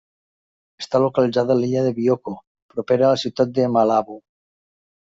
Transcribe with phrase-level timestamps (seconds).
[0.83, 2.35] Està localitzada a l'illa de Bioko,
[2.77, 4.21] propera a la ciutat de Malabo.